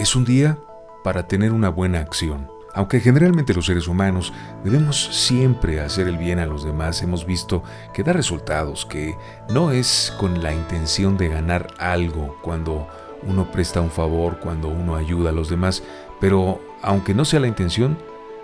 [0.00, 0.56] Es un día
[1.04, 2.50] para tener una buena acción.
[2.72, 4.32] Aunque generalmente los seres humanos
[4.64, 7.62] debemos siempre hacer el bien a los demás, hemos visto
[7.92, 9.14] que da resultados, que
[9.50, 12.88] no es con la intención de ganar algo cuando
[13.24, 15.82] uno presta un favor, cuando uno ayuda a los demás,
[16.18, 17.98] pero aunque no sea la intención,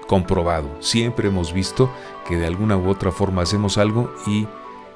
[0.06, 1.90] comprobado, siempre hemos visto
[2.28, 4.46] que de alguna u otra forma hacemos algo y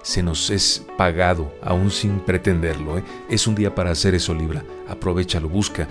[0.03, 2.99] se nos es pagado, aún sin pretenderlo.
[2.99, 3.05] ¿eh?
[3.29, 4.65] Es un día para hacer eso, Libra.
[4.89, 5.89] Aprovechalo, busca.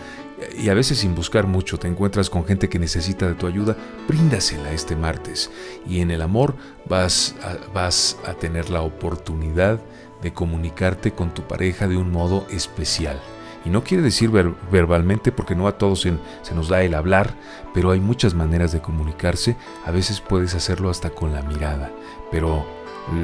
[0.58, 3.76] Y a veces sin buscar mucho te encuentras con gente que necesita de tu ayuda,
[4.08, 5.52] bríndasela este martes.
[5.88, 6.56] Y en el amor
[6.88, 9.80] vas a, vas a tener la oportunidad
[10.22, 13.20] de comunicarte con tu pareja de un modo especial.
[13.66, 17.36] Y no quiere decir verbalmente porque no a todos se, se nos da el hablar,
[17.74, 19.58] pero hay muchas maneras de comunicarse.
[19.86, 21.92] A veces puedes hacerlo hasta con la mirada,
[22.32, 22.66] pero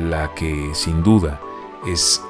[0.10, 1.40] la que sin duda
[1.88, 2.22] es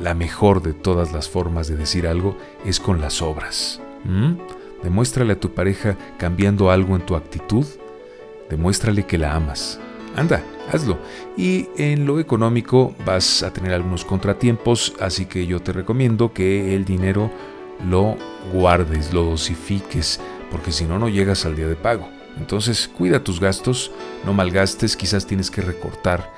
[0.00, 3.80] la mejor de todas las formas de decir algo es con las obras.
[4.82, 7.66] Demuéstrale a tu pareja cambiando algo en tu actitud.
[8.50, 9.80] Demuéstrale que la amas.
[10.16, 10.98] Anda, hazlo.
[11.36, 16.74] Y en lo económico vas a tener algunos contratiempos, así que yo te recomiendo que
[16.74, 17.30] el dinero
[17.88, 18.16] lo
[18.52, 22.08] guardes, lo dosifiques, porque si no, no llegas al día de pago.
[22.38, 23.90] Entonces, cuida tus gastos,
[24.24, 26.32] no malgastes, quizás tienes que recortar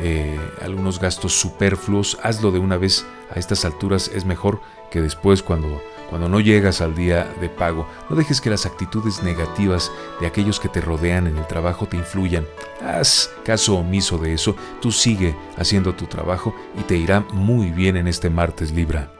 [0.00, 3.04] eh, algunos gastos superfluos, hazlo de una vez
[3.34, 4.60] a estas alturas, es mejor
[4.90, 7.88] que después cuando, cuando no llegas al día de pago.
[8.10, 11.96] No dejes que las actitudes negativas de aquellos que te rodean en el trabajo te
[11.96, 12.46] influyan.
[12.84, 17.96] Haz caso omiso de eso, tú sigue haciendo tu trabajo y te irá muy bien
[17.96, 19.19] en este martes Libra.